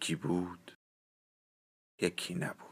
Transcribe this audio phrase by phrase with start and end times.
[0.00, 0.78] یکی بود
[2.02, 2.69] یکی نبود.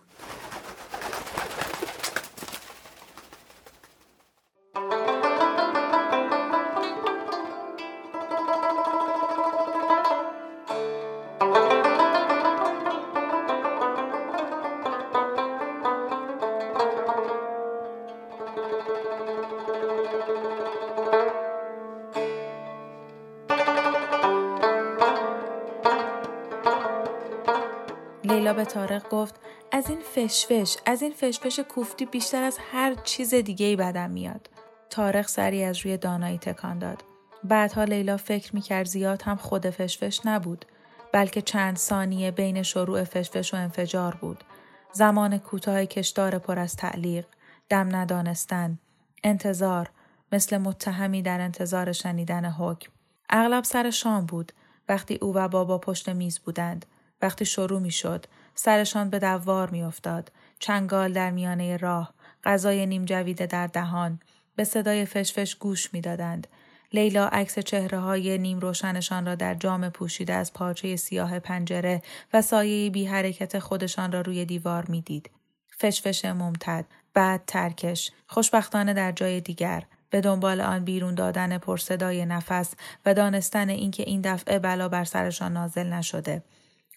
[28.59, 29.35] به تارق گفت
[29.73, 34.51] از این فشفش از این فشفش کوفتی بیشتر از هر چیز دیگه ای بدم میاد.
[34.91, 37.05] تارق سری از روی دانایی تکان داد.
[37.45, 40.65] بعدها لیلا فکر می‌کرد زیاد هم خود فشفش نبود
[41.13, 44.45] بلکه چند ثانیه بین شروع فشفش و انفجار بود.
[44.93, 47.27] زمان کوتاه کشدار پر از تعلیق
[47.69, 48.79] دم ندانستن
[49.25, 49.91] انتظار
[50.33, 52.91] مثل متهمی در انتظار شنیدن حکم.
[53.31, 54.53] اغلب سر شام بود
[54.89, 56.87] وقتی او و بابا پشت میز بودند
[57.23, 58.27] وقتی شروع می شد،
[58.61, 62.15] سرشان به دوار می افتاد، چنگال در میانه راه،
[62.45, 64.21] غذای نیم جویده در دهان،
[64.57, 66.47] به صدای فشفش گوش می دادند.
[66.93, 72.03] لیلا عکس چهره های نیم روشنشان را در جام پوشیده از پارچه سیاه پنجره
[72.33, 75.31] و سایه بی حرکت خودشان را روی دیوار می دید.
[75.79, 82.75] فشفش ممتد، بعد ترکش، خوشبختانه در جای دیگر، به دنبال آن بیرون دادن پرصدای نفس
[83.07, 86.43] و دانستن اینکه این دفعه بلا بر سرشان نازل نشده.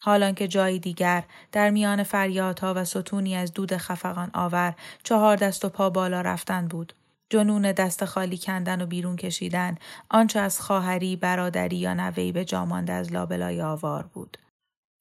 [0.03, 4.73] حالان که جایی دیگر در میان فریادها و ستونی از دود خفقان آور
[5.03, 6.94] چهار دست و پا بالا رفتن بود.
[7.29, 9.78] جنون دست خالی کندن و بیرون کشیدن
[10.09, 14.38] آنچه از خواهری برادری یا نوی به جامانده از لابلای آوار بود.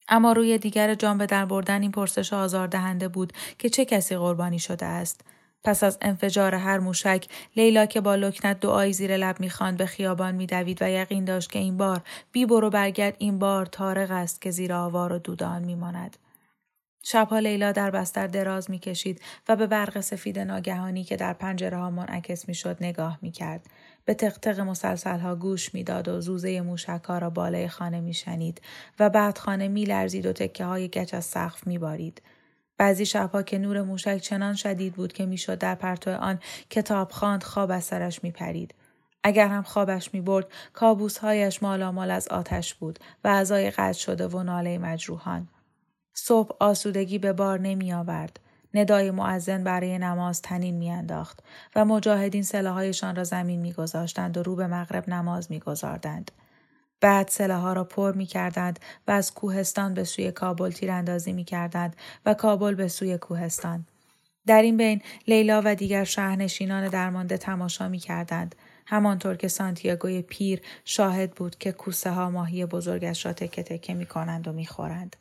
[0.08, 4.58] اما روی دیگر جام به در بردن این پرسش آزاردهنده بود که چه کسی قربانی
[4.58, 5.20] شده است
[5.64, 7.26] پس از انفجار هر موشک
[7.56, 11.58] لیلا که با لکنت دعایی زیر لب می‌خواند به خیابان میدوید و یقین داشت که
[11.58, 16.16] این بار بی برو برگرد این بار تارق است که زیر آوار و دودان میماند.
[17.02, 21.90] شبها لیلا در بستر دراز می‌کشید و به برق سفید ناگهانی که در پنجره ها
[21.90, 23.66] منعکس می‌شد نگاه می‌کرد.
[24.04, 28.60] به تقتق مسلسل ها گوش می‌داد و زوزه موشک ها را بالای خانه میشنید
[28.98, 32.22] و بعد خانه میلرزید و تکه های گچ از سقف میبارید.
[32.80, 36.38] بعضی شبها که نور موشک چنان شدید بود که می‌شد در پرتو آن
[36.70, 38.74] کتاب خواند خواب از سرش میپرید.
[39.22, 44.78] اگر هم خوابش می‌برد کابوسهایش مالامال از آتش بود و اعضای قطع شده و ناله
[44.78, 45.48] مجروحان.
[46.14, 48.40] صبح آسودگی به بار نمی آورد.
[48.74, 51.40] ندای معزن برای نماز تنین میانداخت
[51.76, 56.30] و مجاهدین سلاحهایشان را زمین میگذاشتند و رو به مغرب نماز میگذاردند.
[57.00, 61.44] بعد سله ها را پر می کردند و از کوهستان به سوی کابل تیراندازی می
[61.44, 63.86] کردند و کابل به سوی کوهستان.
[64.46, 68.54] در این بین لیلا و دیگر شهرنشینان درمانده تماشا می کردند.
[68.86, 74.06] همانطور که سانتیاگوی پیر شاهد بود که کوسه ها ماهی بزرگش را تکه تکه می
[74.06, 75.16] کنند و می خورند.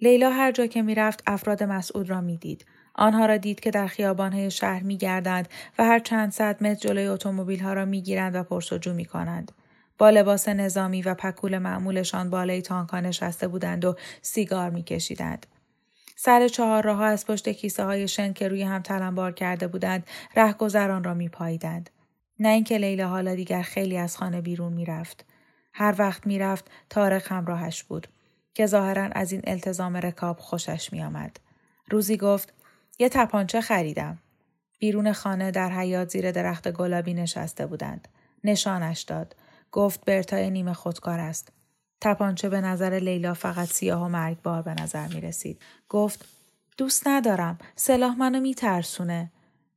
[0.00, 2.64] لیلا هر جا که می رفت افراد مسعود را می دید.
[2.94, 5.48] آنها را دید که در خیابانهای شهر می گردند
[5.78, 9.52] و هر چند صد متر جلوی اتومبیل ها را می گیرند و پرسجو می کنند.
[9.98, 15.46] با لباس نظامی و پکول معمولشان بالای تانکا نشسته بودند و سیگار میکشیدند.
[16.16, 20.06] سر چهار راه از پشت کیسه های شن که روی هم تلمبار کرده بودند
[20.36, 21.90] رهگذران را میپاییدند.
[22.38, 25.24] نه اینکه لیلا حالا دیگر خیلی از خانه بیرون می‌رفت.
[25.72, 28.08] هر وقت می‌رفت تارق همراهش بود
[28.54, 31.40] که ظاهرا از این التزام رکاب خوشش میآمد.
[31.90, 32.52] روزی گفت
[32.98, 34.18] یه تپانچه خریدم.
[34.78, 38.08] بیرون خانه در حیات زیر درخت گلابی نشسته بودند.
[38.44, 39.36] نشانش داد.
[39.72, 41.52] گفت برتای نیمه خودکار است.
[42.00, 45.62] تپانچه به نظر لیلا فقط سیاه و مرگبار به نظر می رسید.
[45.88, 46.24] گفت
[46.76, 47.58] دوست ندارم.
[47.76, 49.32] سلاح منو می ترسونه.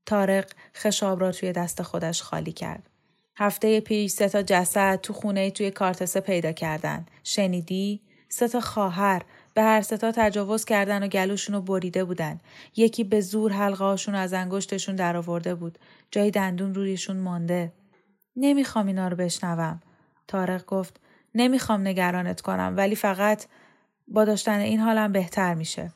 [0.06, 2.90] تارق خشاب را توی دست خودش خالی کرد.
[3.38, 7.06] هفته پیش سه تا جسد تو خونه توی کارتسه پیدا کردن.
[7.24, 9.22] شنیدی؟ سه تا خواهر
[9.54, 12.40] به هر ستا تجاوز کردن و گلوشون رو بریده بودن.
[12.76, 15.80] یکی به زور حلقه از انگشتشون درآورده بود.
[16.12, 17.72] جای دندون رویشون مانده.
[18.36, 19.82] نمی‌خوام اینا رو بشنوم.
[20.28, 21.00] تارق گفت
[21.36, 23.46] نمی‌خوام نگرانت کنم ولی فقط
[24.08, 25.92] با داشتن این حالم بهتر میشه.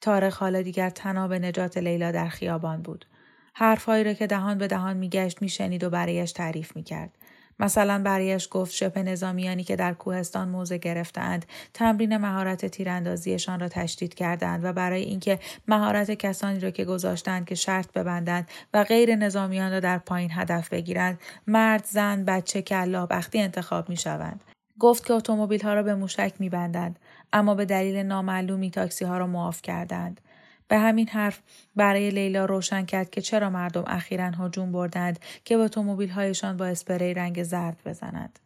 [0.00, 3.06] تارق حالا دیگر تنها به نجات لیلا در خیابان بود.
[3.54, 7.18] حرفهایی را که دهان به دهان میگشت میشنید و برایش تعریف می‌کرد.
[7.58, 14.14] مثلا برایش گفت شبه نظامیانی که در کوهستان موضع گرفتند تمرین مهارت تیراندازیشان را تشدید
[14.14, 19.72] کردند و برای اینکه مهارت کسانی را که گذاشتند که شرط ببندند و غیر نظامیان
[19.72, 24.44] را در پایین هدف بگیرند مرد زن بچه کلا بختی انتخاب می شوند.
[24.78, 26.98] گفت که اتومبیل ها را به موشک می بندند
[27.32, 30.20] اما به دلیل نامعلومی تاکسی ها را معاف کردند.
[30.68, 31.42] به همین حرف
[31.76, 35.70] برای لیلا روشن کرد که چرا مردم اخیرا هجوم بردند که به
[36.14, 38.38] هایشان با اسپری رنگ زرد بزنند.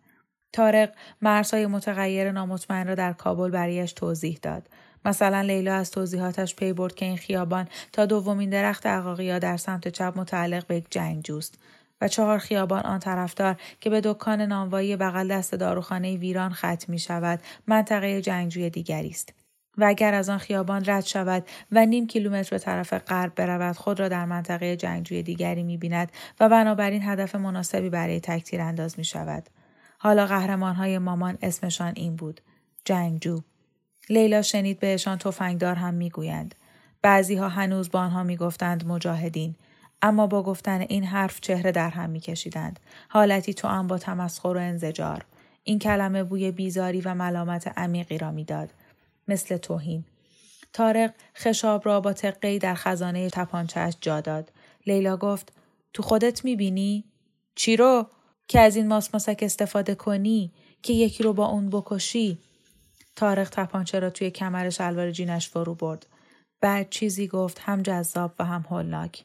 [0.52, 0.92] تارق
[1.22, 4.68] مرزهای متغیر نامطمئن را در کابل برایش توضیح داد.
[5.04, 9.88] مثلا لیلا از توضیحاتش پی برد که این خیابان تا دومین درخت عقاقیا در سمت
[9.88, 11.58] چپ متعلق به یک جوست
[12.00, 16.98] و چهار خیابان آن طرفدار که به دکان نانوایی بغل دست داروخانه ویران ختم می
[16.98, 19.37] شود منطقه جنگجوی دیگری است.
[19.78, 24.00] و اگر از آن خیابان رد شود و نیم کیلومتر به طرف غرب برود خود
[24.00, 29.04] را در منطقه جنگجوی دیگری می بیند و بنابراین هدف مناسبی برای تکتیر انداز می
[29.04, 29.48] شود.
[29.98, 32.40] حالا قهرمان های مامان اسمشان این بود.
[32.84, 33.40] جنگجو.
[34.10, 36.54] لیلا شنید بهشان تفنگدار هم می‌گویند.
[37.02, 39.54] بعضی ها هنوز با آنها می‌گفتند مجاهدین.
[40.02, 42.80] اما با گفتن این حرف چهره در هم میکشیدند.
[43.08, 45.24] حالتی تو هم با تمسخر و انزجار.
[45.64, 48.72] این کلمه بوی بیزاری و ملامت عمیقی را می‌داد.
[49.28, 50.04] مثل توهین.
[50.72, 54.52] تارق خشاب را با تقی در خزانه تپانچهش جا داد.
[54.86, 55.52] لیلا گفت
[55.92, 57.04] تو خودت می‌بینی؟
[57.54, 58.06] چی رو؟
[58.48, 60.52] که از این ماسماسک استفاده کنی؟
[60.82, 62.38] که یکی رو با اون بکشی؟
[63.16, 66.06] تارق تپانچه را توی کمر شلوار جینش فرو برد.
[66.60, 69.24] بعد چیزی گفت هم جذاب و هم هولناک.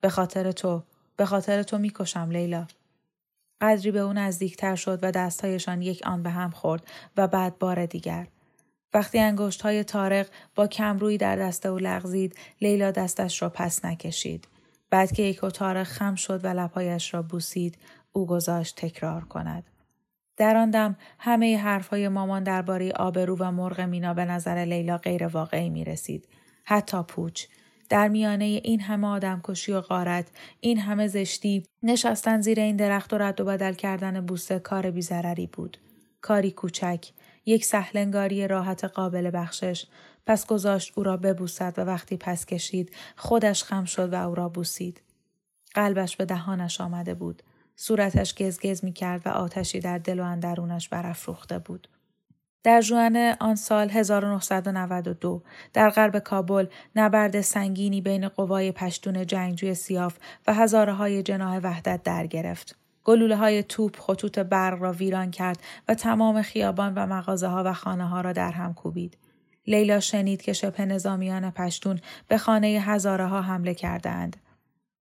[0.00, 0.82] به خاطر تو،
[1.16, 2.66] به خاطر تو می‌کشم لیلا.
[3.60, 6.86] قدری به اون نزدیکتر شد و دستهایشان یک آن به هم خورد
[7.16, 8.26] و بعد بار دیگر.
[8.94, 14.48] وقتی انگشت های تارق با کمرویی در دست او لغزید لیلا دستش را پس نکشید.
[14.90, 17.78] بعد که یک تارق خم شد و لپایش را بوسید
[18.12, 19.64] او گذاشت تکرار کند.
[20.36, 25.26] در آن دم همه حرفهای مامان درباره آبرو و مرغ مینا به نظر لیلا غیر
[25.26, 26.28] واقعی می رسید.
[26.64, 27.46] حتی پوچ.
[27.88, 30.26] در میانه این همه آدم کشی و غارت،
[30.60, 35.46] این همه زشتی، نشستن زیر این درخت و رد و بدل کردن بوسه کار بیزرری
[35.46, 35.78] بود.
[36.20, 37.06] کاری کوچک،
[37.46, 39.86] یک سهلنگاری راحت قابل بخشش.
[40.26, 44.48] پس گذاشت او را ببوسد و وقتی پس کشید خودش خم شد و او را
[44.48, 45.02] بوسید.
[45.74, 47.42] قلبش به دهانش آمده بود.
[47.76, 51.88] صورتش گزگز می کرد و آتشی در دل و اندرونش برافروخته بود.
[52.64, 60.18] در جوان آن سال 1992 در غرب کابل نبرد سنگینی بین قوای پشتون جنگجوی سیاف
[60.46, 62.81] و هزاره های جناه وحدت در گرفت.
[63.04, 67.72] گلوله های توپ خطوط برق را ویران کرد و تمام خیابان و مغازه ها و
[67.72, 69.18] خانه ها را در هم کوبید.
[69.66, 74.36] لیلا شنید که شبه نظامیان پشتون به خانه هزاره ها حمله کردند.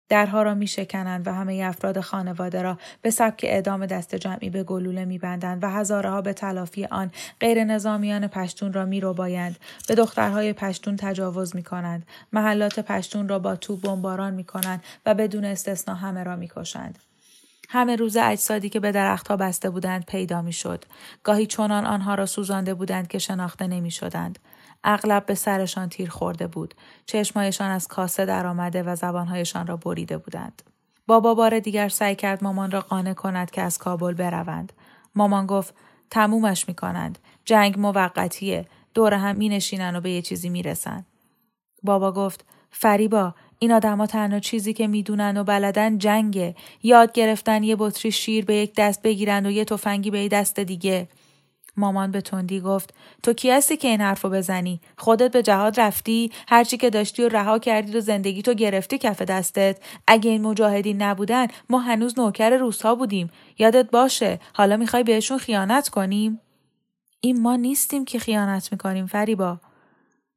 [0.09, 4.63] درها را می شکنند و همه افراد خانواده را به سبک اعدام دست جمعی به
[4.63, 9.13] گلوله می بندند و هزاره ها به تلافی آن غیر نظامیان پشتون را می رو
[9.13, 9.57] بایند.
[9.87, 12.05] به دخترهای پشتون تجاوز می کنند.
[12.33, 16.99] محلات پشتون را با توپ بمباران می کنند و بدون استثنا همه را می کشند.
[17.73, 20.85] همه روز اجسادی که به درختها بسته بودند پیدا می‌شد.
[21.23, 24.39] گاهی چنان آنها را سوزانده بودند که شناخته نمی شدند.
[24.83, 26.75] اغلب به سرشان تیر خورده بود.
[27.05, 30.61] چشمهایشان از کاسه درآمده و زبانهایشان را بریده بودند.
[31.07, 34.73] بابا بار دیگر سعی کرد مامان را قانع کند که از کابل بروند.
[35.15, 35.73] مامان گفت
[36.09, 37.19] تمومش می کنند.
[37.45, 38.67] جنگ موقتیه.
[38.93, 41.05] دور هم می نشینن و به یه چیزی می رسن.
[41.83, 46.55] بابا گفت فریبا این آدما تنها چیزی که می‌دونن و بلدن جنگه.
[46.83, 50.59] یاد گرفتن یه بطری شیر به یک دست بگیرن و یه تفنگی به یه دست
[50.59, 51.07] دیگه.
[51.77, 56.31] مامان به تندی گفت تو کی هستی که این حرفو بزنی؟ خودت به جهاد رفتی؟
[56.47, 59.77] هرچی که داشتی و رها کردی و زندگی تو گرفتی کف دستت.
[60.07, 63.29] اگه این مجاهدین نبودن ما هنوز نوکر روسها بودیم.
[63.59, 66.39] یادت باشه حالا می‌خوای بهشون خیانت کنیم؟
[67.21, 69.59] این ما نیستیم که خیانت می‌کنیم فریبا.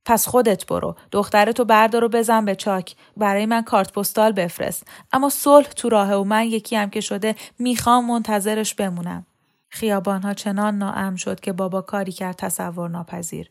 [0.04, 5.28] پس خودت برو دخترتو بردار و بزن به چاک برای من کارت پستال بفرست اما
[5.28, 9.26] صلح تو راهه و من یکی هم که شده می‌خوام منتظرش بمونم
[9.74, 13.48] خیابانها چنان ناام شد که بابا کاری کرد تصور ناپذیر.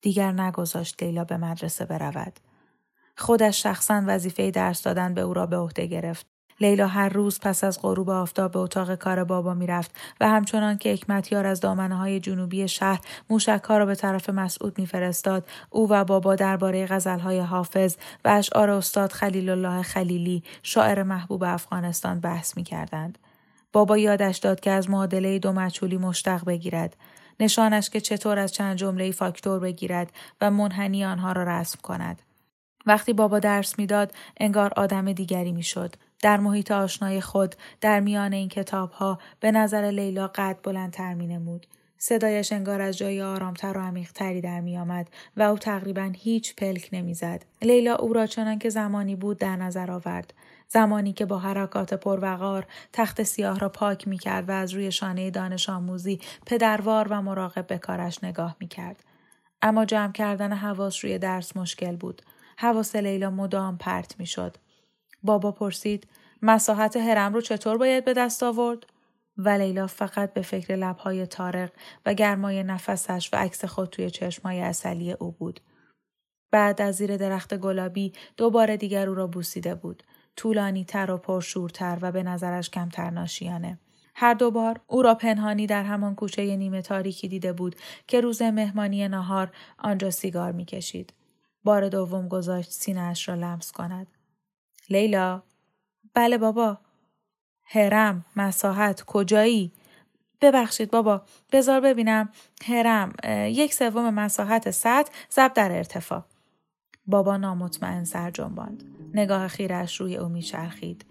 [0.00, 2.40] دیگر نگذاشت لیلا به مدرسه برود.
[3.16, 6.33] خودش شخصا وظیفه درس دادن به او را به عهده گرفت.
[6.60, 10.92] لیلا هر روز پس از غروب آفتاب به اتاق کار بابا می‌رفت و همچنان که
[10.92, 16.34] حکمتیار از دامنه های جنوبی شهر موشکها را به طرف مسعود میفرستاد او و بابا
[16.34, 23.18] درباره غزلهای حافظ و اشعار استاد خلیل الله خلیلی شاعر محبوب افغانستان بحث می‌کردند
[23.72, 26.96] بابا یادش داد که از معادله دو مچولی مشتق بگیرد.
[27.40, 32.22] نشانش که چطور از چند جمله فاکتور بگیرد و منحنی آنها را رسم کند.
[32.86, 35.94] وقتی بابا درس می‌داد انگار آدم دیگری می‌شد.
[36.22, 41.26] در محیط آشنای خود در میان این کتاب ها به نظر لیلا قد بلندتر می
[41.26, 41.66] نمود.
[41.98, 46.88] صدایش انگار از جای آرامتر و عمیقتری در می آمد و او تقریبا هیچ پلک
[46.92, 47.44] نمی‌زد.
[47.62, 50.34] لیلا او را چنان که زمانی بود در نظر آورد.
[50.68, 55.30] زمانی که با حرکات پروقار تخت سیاه را پاک می کرد و از روی شانه
[55.30, 59.04] دانش آموزی پدروار و مراقب به کارش نگاه می کرد.
[59.62, 62.22] اما جمع کردن حواس روی درس مشکل بود.
[62.56, 64.56] حواس لیلا مدام پرت می شد.
[65.24, 66.06] بابا پرسید
[66.42, 68.86] مساحت هرم رو چطور باید به دست آورد؟
[69.36, 71.70] و لیلا فقط به فکر لبهای تارق
[72.06, 75.60] و گرمای نفسش و عکس خود توی چشمای اصلی او بود.
[76.50, 80.02] بعد از زیر درخت گلابی دوباره دیگر او را بوسیده بود.
[80.36, 83.78] طولانی تر و پرشورتر و به نظرش کمتر ناشیانه.
[84.14, 87.76] هر دوبار او را پنهانی در همان کوچه نیمه تاریکی دیده بود
[88.06, 91.12] که روز مهمانی نهار آنجا سیگار می‌کشید.
[91.64, 94.06] بار دوم گذاشت سینهاش را لمس کند.
[94.90, 95.42] لیلا.
[96.14, 96.78] بله بابا.
[97.64, 99.72] هرم مساحت کجایی؟
[100.40, 101.22] ببخشید بابا
[101.52, 102.28] بزار ببینم.
[102.64, 103.12] هرم
[103.48, 106.24] یک سوم مساحت سطح ضرب در ارتفاع.
[107.06, 108.84] بابا نامطمئن سر جنباند.
[109.14, 111.04] نگاه خیرش روی او میچرخید.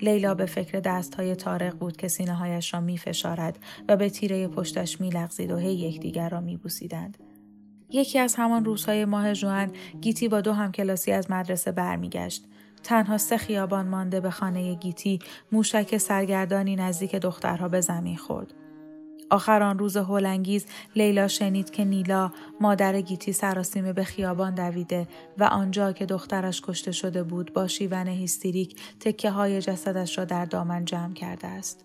[0.00, 3.58] لیلا به فکر دستهای تارق بود که سینه هایش را می فشارد
[3.88, 7.18] و به تیره پشتش می لغزید و هی یکدیگر را می بوسیدند.
[7.90, 12.44] یکی از همان روزهای ماه جوان گیتی با دو همکلاسی از مدرسه برمیگشت.
[12.82, 15.18] تنها سه خیابان مانده به خانه گیتی
[15.52, 18.54] موشک سرگردانی نزدیک دخترها به زمین خورد.
[19.30, 25.08] آخر آن روز هولانگیز لیلا شنید که نیلا مادر گیتی سراسیمه به خیابان دویده
[25.38, 30.44] و آنجا که دخترش کشته شده بود با شیون هیستریک تکه های جسدش را در
[30.44, 31.84] دامن جمع کرده است.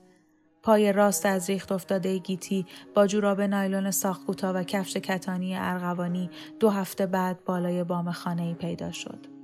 [0.64, 6.70] پای راست از ریخت افتاده گیتی با جوراب نایلون ساخت و کفش کتانی ارغوانی دو
[6.70, 9.35] هفته بعد بالای بام خانه پیدا شد.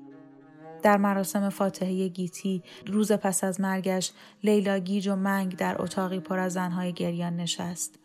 [0.82, 4.12] در مراسم فاتحه گیتی روز پس از مرگش
[4.44, 8.00] لیلا گیج و منگ در اتاقی پر از زنهای گریان نشست.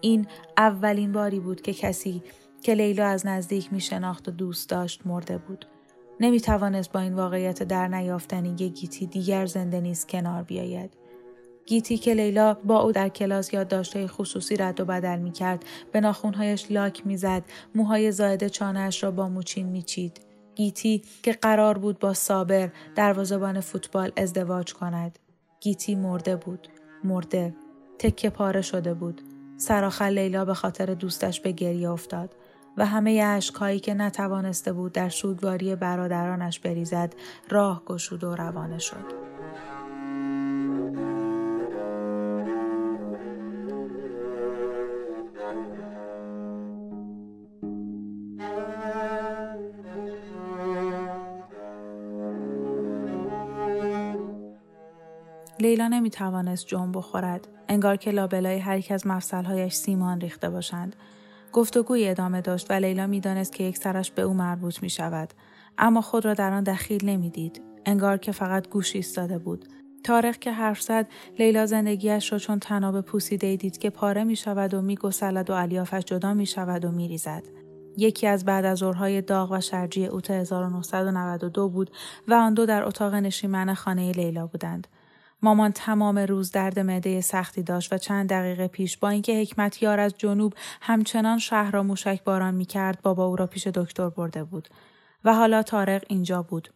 [0.00, 2.22] این اولین باری بود که کسی
[2.62, 5.66] که لیلا از نزدیک می شناخت و دوست داشت مرده بود.
[6.20, 10.90] نمی توانست با این واقعیت در نیافتنی گیتی دیگر زنده نیست کنار بیاید.
[11.66, 16.00] گیتی که لیلا با او در کلاس یادداشتهای خصوصی رد و بدل می کرد به
[16.00, 17.42] ناخونهایش لاک می‌زد
[17.74, 20.25] موهای زاید چانهاش را با موچین میچید
[20.56, 25.18] گیتی که قرار بود با صابر دروازهبان فوتبال ازدواج کند.
[25.60, 26.68] گیتی مرده بود.
[27.04, 27.54] مرده.
[27.98, 29.22] تکه پاره شده بود.
[29.56, 32.36] سراخل لیلا به خاطر دوستش به گریه افتاد
[32.76, 37.14] و همه عشقهایی که نتوانسته بود در سوگواری برادرانش بریزد
[37.48, 39.35] راه گشود و روانه شد.
[56.06, 57.48] نمی توانست جنب بخورد.
[57.68, 60.96] انگار که لابلای هر یک از مفصلهایش سیمان ریخته باشند.
[61.52, 65.34] گفتگوی ادامه داشت و لیلا می‌دانست که یک سرش به او مربوط می شود.
[65.78, 67.62] اما خود را در آن دخیل نمی‌دید.
[67.86, 69.64] انگار که فقط گوش ایستاده بود.
[70.04, 71.06] تاریخ که حرف زد
[71.38, 75.52] لیلا زندگیش را چون تناب پوسیده دید که پاره می شود و می گسلد و
[75.52, 77.42] الیافش جدا می شود و می ریزد.
[77.96, 81.90] یکی از بعد از ظهرهای داغ و شرجی اوت 1992 بود
[82.28, 84.86] و آن دو در اتاق نشیمن خانه لیلا بودند.
[85.42, 90.00] مامان تمام روز درد معده سختی داشت و چند دقیقه پیش با اینکه حکمت یار
[90.00, 94.44] از جنوب همچنان شهر را موشک باران می کرد بابا او را پیش دکتر برده
[94.44, 94.68] بود
[95.24, 96.68] و حالا تارق اینجا بود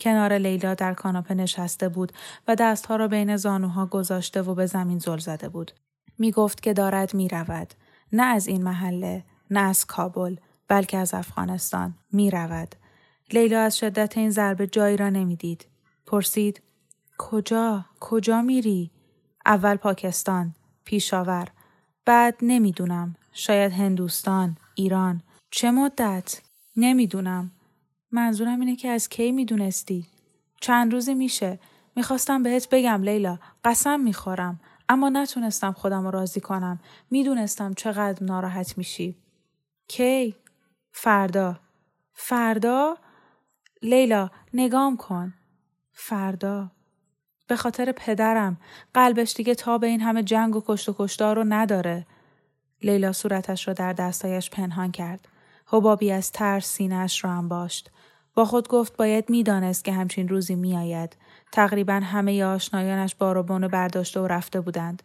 [0.00, 2.12] کنار لیلا در کاناپه نشسته بود
[2.48, 5.72] و دستها را بین زانوها گذاشته و به زمین زل زده بود.
[6.18, 7.74] می گفت که دارد می رود.
[8.12, 10.36] نه از این محله، نه از کابل،
[10.68, 11.94] بلکه از افغانستان.
[12.12, 12.74] می رود.
[13.32, 15.66] لیلا از شدت این ضربه جایی را نمی‌دید.
[16.06, 16.62] پرسید
[17.18, 18.90] کجا؟ کجا میری؟
[19.46, 20.54] اول پاکستان،
[20.84, 21.48] پیشاور.
[22.04, 23.16] بعد نمی‌دونم.
[23.32, 25.22] شاید هندوستان، ایران.
[25.50, 26.40] چه مدت؟
[26.76, 27.50] نمی‌دونم.
[28.10, 30.06] منظورم اینه که از کی می‌دونستی؟
[30.60, 31.58] چند روزی میشه.
[31.96, 33.38] می‌خواستم بهت بگم لیلا.
[33.64, 34.60] قسم می‌خورم.
[34.88, 36.80] اما نتونستم خودم رو راضی کنم.
[37.10, 39.16] می‌دونستم چقدر ناراحت میشی.
[39.88, 40.34] کی؟
[40.92, 41.60] فردا.
[42.14, 42.96] فردا؟
[43.82, 45.34] لیلا نگام کن.
[45.92, 46.70] فردا.
[47.46, 48.56] به خاطر پدرم
[48.94, 52.06] قلبش دیگه تا به این همه جنگ و کشت و کشتار رو نداره.
[52.82, 55.28] لیلا صورتش را در دستایش پنهان کرد.
[55.66, 57.90] حبابی از ترس سینهش را باشت.
[58.34, 61.16] با خود گفت باید می‌دانست که همچین روزی میآید.
[61.52, 65.02] تقریبا همه آشنایانش بارو برداشته و رفته بودند.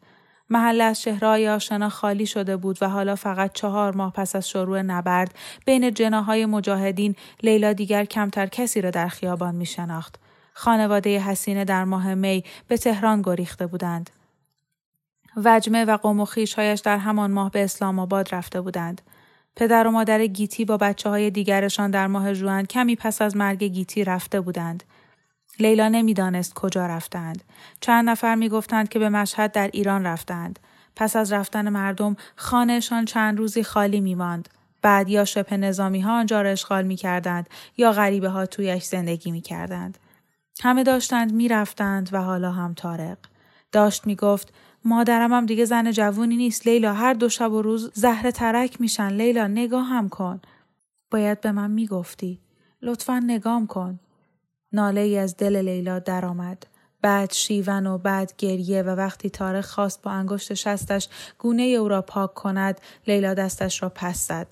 [0.50, 4.81] محل از شهرهای آشنا خالی شده بود و حالا فقط چهار ماه پس از شروع
[4.81, 10.19] نبرد بین جناهای مجاهدین لیلا دیگر کمتر کسی را در خیابان می شناخت.
[10.60, 14.10] خانواده حسینه در ماه می به تهران گریخته بودند.
[15.36, 19.01] وجمه و قوم و خیشهایش در همان ماه به اسلام آباد رفته بودند.
[19.56, 23.63] پدر و مادر گیتی با بچه های دیگرشان در ماه جوان کمی پس از مرگ
[23.63, 24.84] گیتی رفته بودند.
[25.60, 27.44] لیلا نمی‌دانست کجا رفتند.
[27.82, 30.60] چند نفر می‌گفتند که به مشهد در ایران رفتند.
[30.96, 34.50] پس از رفتن مردم خانهشان چند روزی خالی می ماند.
[34.82, 39.32] بعد یا شبه نظامی ها آنجا را اشغال می کردند یا غریبه ها تویش زندگی
[39.32, 39.98] می کردند.
[40.62, 43.18] همه داشتند می رفتند و حالا هم تارق.
[43.72, 44.54] داشت می گفت
[44.86, 49.10] مادرم هم دیگه زن جوونی نیست لیلا هر دو شب و روز زهر ترک میشن
[49.10, 50.42] لیلا نگاه هم کن.
[51.12, 52.39] باید به من می‌گفتی.
[52.82, 54.00] لطفا نگام کن.
[54.72, 56.66] ناله ای از دل لیلا درآمد.
[57.01, 62.01] بعد شیون و بعد گریه و وقتی تاریخ خواست با انگشت شستش گونه او را
[62.01, 64.48] پاک کند لیلا دستش را پس زد.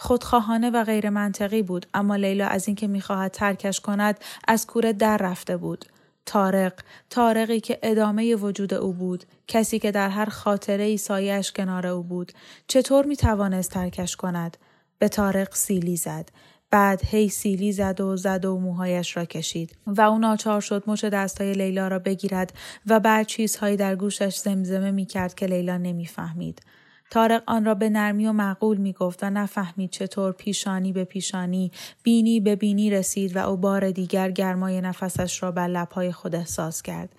[0.00, 5.16] خودخواهانه و غیر منطقی بود اما لیلا از اینکه می‌خواهد ترکش کند از کوره در
[5.16, 5.84] رفته بود.
[6.26, 6.72] تارق،
[7.10, 12.02] تارقی که ادامه وجود او بود، کسی که در هر خاطره ای سایش کنار او
[12.02, 12.32] بود،
[12.66, 14.56] چطور می توانست ترکش کند؟
[14.98, 16.28] به تارق سیلی زد.
[16.70, 21.04] بعد هی سیلی زد و زد و موهایش را کشید و او ناچار شد مچ
[21.04, 22.52] دستای لیلا را بگیرد
[22.86, 26.62] و بعد چیزهایی در گوشش زمزمه می کرد که لیلا نمی‌فهمید.
[27.10, 31.72] تارق آن را به نرمی و معقول می گفت و نفهمید چطور پیشانی به پیشانی
[32.02, 36.82] بینی به بینی رسید و او بار دیگر گرمای نفسش را بر لبهای خود احساس
[36.82, 37.14] کرد.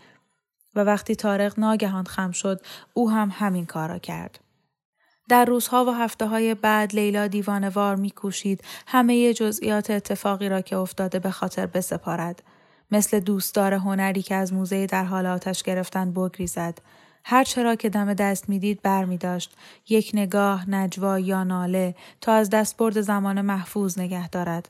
[0.75, 2.61] و وقتی تارق ناگهان خم شد
[2.93, 4.39] او هم همین کار را کرد.
[5.29, 11.19] در روزها و هفته های بعد لیلا دیوانوار میکوشید همه جزئیات اتفاقی را که افتاده
[11.19, 12.43] به خاطر بسپارد.
[12.91, 16.77] مثل دوستدار هنری که از موزه در حال آتش گرفتن بگریزد.
[17.31, 19.57] هر چرا که دم دست می‌دید بر می داشت.
[19.89, 24.69] یک نگاه نجوا یا ناله تا از دستبرد زمان محفوظ نگه دارد.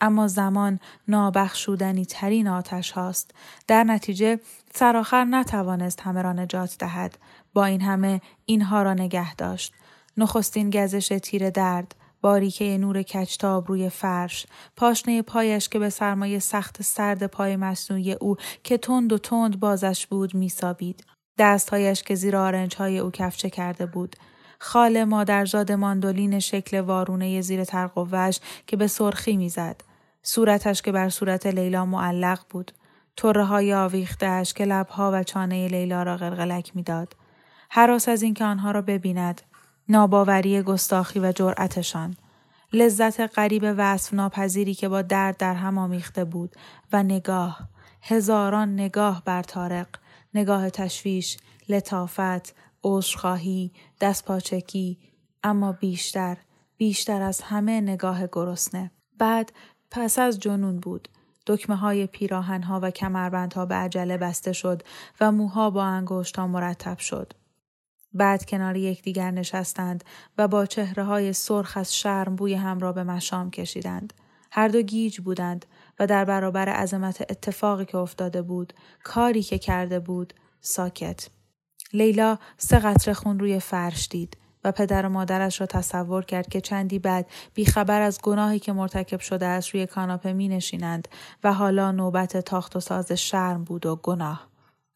[0.00, 3.30] اما زمان نابخشودنی ترین آتش هاست.
[3.66, 4.40] در نتیجه
[4.74, 7.18] سرآخر نتوانست همه را نجات دهد.
[7.54, 9.74] با این همه اینها را نگه داشت.
[10.16, 16.82] نخستین گزش تیر درد، باریکه نور کچتاب روی فرش، پاشنه پایش که به سرمایه سخت
[16.82, 21.04] سرد پای مصنوعی او که تند و تند بازش بود میسابید.
[21.38, 22.36] دستهایش که زیر
[22.78, 24.16] های او کفچه کرده بود.
[24.58, 29.80] خال مادرزاد ماندولین شکل وارونه زیر ترقوش که به سرخی می‌زد.
[30.22, 32.72] صورتش که بر صورت لیلا معلق بود.
[33.16, 37.16] طره های آویختهش که لبها و چانه لیلا را قلقلک می‌داد.
[37.70, 39.40] حراس از اینکه آنها را ببیند.
[39.88, 42.16] ناباوری گستاخی و جرأتشان.
[42.72, 46.56] لذت غریب وصف ناپذیری که با درد در هم آمیخته بود
[46.92, 47.58] و نگاه
[48.02, 49.86] هزاران نگاه بر تارق
[50.36, 51.36] نگاه تشویش،
[51.68, 54.98] لطافت، عذرخواهی، دستپاچکی،
[55.42, 56.36] اما بیشتر،
[56.76, 58.90] بیشتر از همه نگاه گرسنه.
[59.18, 59.52] بعد
[59.90, 61.08] پس از جنون بود.
[61.46, 64.82] دکمه های پیراهن ها و کمربندها به عجله بسته شد
[65.20, 67.32] و موها با انگشت ها مرتب شد.
[68.12, 70.04] بعد کنار یکدیگر نشستند
[70.38, 74.12] و با چهره های سرخ از شرم بوی هم را به مشام کشیدند.
[74.50, 75.66] هر دو گیج بودند
[75.98, 81.28] و در برابر عظمت اتفاقی که افتاده بود، کاری که کرده بود، ساکت.
[81.92, 86.60] لیلا سه قطره خون روی فرش دید و پدر و مادرش را تصور کرد که
[86.60, 91.08] چندی بعد بیخبر از گناهی که مرتکب شده است روی کاناپه می نشینند
[91.44, 94.48] و حالا نوبت تاخت و ساز شرم بود و گناه.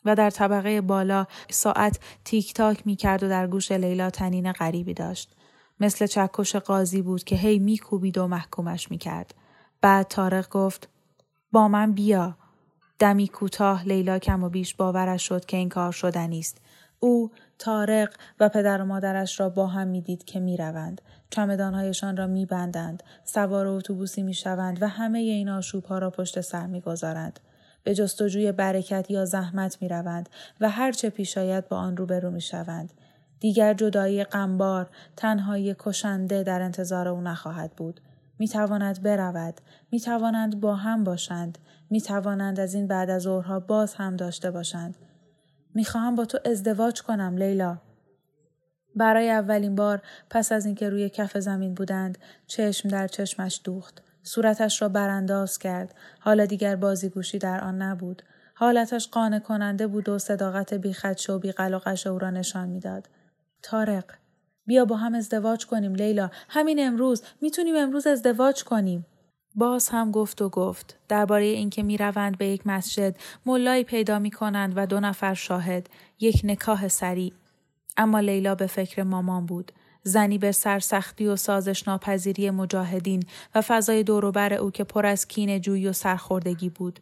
[0.04, 4.94] و در طبقه بالا ساعت تیک تاک می کرد و در گوش لیلا تنین غریبی
[4.94, 5.36] داشت.
[5.80, 9.34] مثل چکش قاضی بود که هی میکوبید و محکومش می‌کرد.
[9.80, 10.88] بعد تارق گفت
[11.52, 12.36] با من بیا.
[12.98, 16.58] دمی کوتاه لیلا کم و بیش باورش شد که این کار شدنی است.
[17.00, 21.00] او، تارق و پدر و مادرش را با هم می‌دید که می‌روند.
[21.30, 27.40] چمدانهایشان را میبندند، سوار اتوبوسی می‌شوند و همه این آشوبها را پشت سر می‌گذارند.
[27.82, 30.28] به جستجوی برکت یا زحمت می روند
[30.60, 32.92] و هرچه پیش آید با آن روبرو می شوند.
[33.40, 38.00] دیگر جدایی غمبار، تنهایی کشنده در انتظار او نخواهد بود.
[38.40, 39.60] می تواند برود،
[39.92, 41.58] می توانند با هم باشند،
[41.90, 44.96] می توانند از این بعد از ظهرها باز هم داشته باشند.
[45.74, 47.78] می خواهم با تو ازدواج کنم لیلا.
[48.96, 54.02] برای اولین بار پس از اینکه روی کف زمین بودند چشم در چشمش دوخت.
[54.22, 55.94] صورتش را برانداز کرد.
[56.20, 58.22] حالا دیگر بازیگوشی در آن نبود.
[58.54, 63.08] حالتش قانع کننده بود و صداقت بیخدش و بیقلقش او را نشان می‌داد.
[63.62, 64.04] تارق
[64.70, 66.30] بیا با هم ازدواج کنیم لیلا.
[66.48, 67.22] همین امروز.
[67.40, 69.06] می‌تونیم امروز ازدواج کنیم.
[69.54, 70.98] باز هم گفت و گفت.
[71.08, 75.90] درباره اینکه می‌روند به یک مسجد ملایی پیدا می کنند و دو نفر شاهد.
[76.20, 77.32] یک نکاح سریع.
[77.96, 79.72] اما لیلا به فکر مامان بود.
[80.02, 83.22] زنی به سرسختی و سازش ناپذیری مجاهدین
[83.54, 87.00] و فضای دوروبر او که پر از کین جویی و سرخوردگی بود.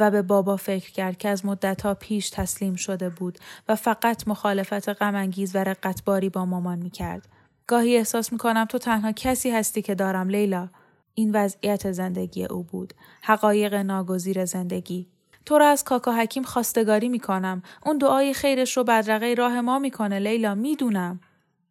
[0.00, 4.88] و به بابا فکر کرد که از مدتها پیش تسلیم شده بود و فقط مخالفت
[4.88, 7.28] غمانگیز و رقتباری با مامان می کرد.
[7.66, 10.68] گاهی احساس می کنم تو تنها کسی هستی که دارم لیلا.
[11.14, 12.94] این وضعیت زندگی او بود.
[13.22, 15.06] حقایق ناگزیر زندگی.
[15.46, 17.62] تو را از کاکا حکیم خواستگاری می کنم.
[17.86, 21.20] اون دعای خیرش رو بدرقه راه ما می‌کنه لیلا می‌دونم.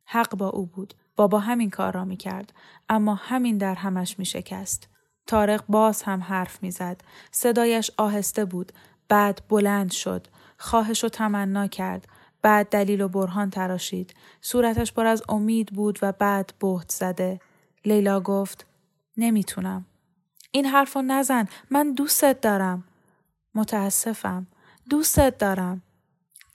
[0.05, 0.93] حق با او بود.
[1.15, 2.53] بابا همین کار را می کرد.
[2.89, 4.89] اما همین در همش می شکست.
[5.27, 7.01] تارق باز هم حرف می‌زد.
[7.31, 8.71] صدایش آهسته بود.
[9.09, 10.27] بعد بلند شد.
[10.57, 12.07] خواهش و تمنا کرد.
[12.41, 14.13] بعد دلیل و برهان تراشید.
[14.41, 17.39] صورتش پر از امید بود و بعد بهت زده.
[17.85, 18.65] لیلا گفت
[19.17, 19.85] نمی‌تونم.
[20.51, 21.47] این حرف نزن.
[21.71, 22.83] من دوستت دارم.
[23.55, 24.47] متاسفم.
[24.89, 25.81] دوستت دارم.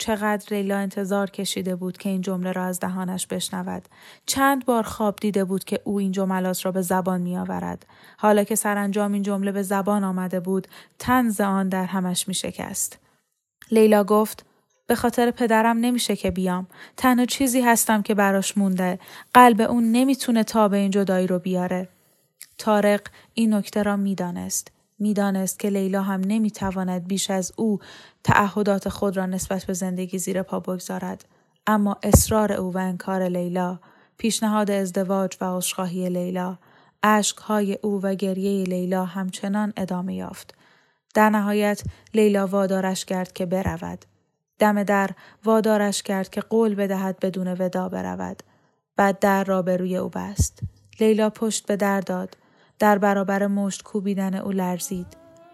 [0.02, 3.88] چقدر لیلا انتظار کشیده بود که این جمله را از دهانش بشنود.
[4.26, 7.86] چند بار خواب دیده بود که او این جملات را به زبان می آورد.
[8.18, 12.98] حالا که سرانجام این جمله به زبان آمده بود، تنز آن در همش می شکست.
[13.70, 14.46] لیلا گفت
[14.86, 16.66] به خاطر پدرم نمیشه که بیام.
[16.96, 18.98] تنها چیزی هستم که براش مونده.
[19.34, 21.88] قلب اون نمی‌تونه تا به این جدایی رو بیاره.
[22.58, 23.00] تارق
[23.34, 24.72] این نکته را می‌دانست.
[25.02, 27.78] می‌دانست که لیلا هم نمی‌تواند بیش از او
[28.24, 31.24] تعهدات خود را نسبت به زندگی زیر پا بگذارد.
[31.66, 33.78] اما اصرار او و انکار لیلا
[34.18, 36.58] پیشنهاد ازدواج و عذرخواهی لیلا
[37.02, 40.54] اشکهای او و گریه لیلا همچنان ادامه یافت.
[41.14, 41.82] در نهایت
[42.14, 44.04] لیلا وادارش کرد که برود.
[44.58, 45.10] دم در
[45.44, 48.42] وادارش کرد که قول بدهد بدون ودا برود.
[48.96, 50.58] بعد در را به روی او بست.
[51.00, 52.36] لیلا پشت به در داد.
[52.82, 55.06] در برابر مشت کوبیدن او لرزید.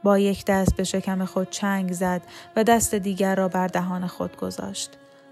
[0.03, 2.23] با یک دست به شکم خود چنگ زد
[2.57, 4.91] و دست دیگر را بر دهان خود گذاشت.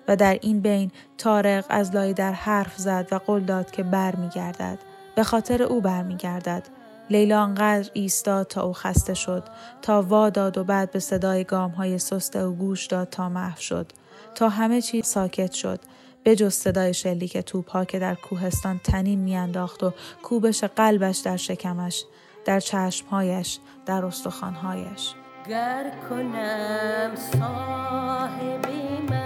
[0.09, 4.17] و در این بین تارق از لای در حرف زد و قول داد که بر
[4.17, 4.79] می گردد.
[5.15, 6.63] به خاطر او بر می گردد.
[7.11, 9.43] لیلا انقدر ایستاد تا او خسته شد
[9.83, 13.61] تا وا داد و بعد به صدای گام های سست او گوش داد تا محو
[13.61, 13.87] شد
[14.35, 15.81] تا همه چیز ساکت شد
[16.27, 22.05] بجز صدای شلیک توپ که در کوهستان تنین میانداخت و کوبش قلبش در شکمش
[22.45, 25.15] در چشمهایش در استخوانهایش.
[25.49, 29.26] گر کنم صاحبی من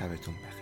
[0.00, 0.59] شبتون بخیر.